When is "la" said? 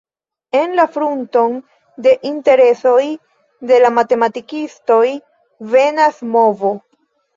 3.85-3.91